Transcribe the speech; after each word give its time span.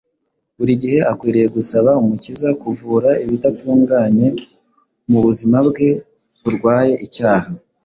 Buri 0.57 0.73
gihe 0.81 0.99
akwiriye 1.11 1.47
gusaba 1.55 1.89
Umukiza 2.01 2.49
kuvura 2.61 3.09
ibidatunganye 3.23 4.27
mu 5.09 5.19
buzima 5.25 5.57
bwe 5.67 5.89
burwaye 6.43 6.93
icyaha. 7.05 7.49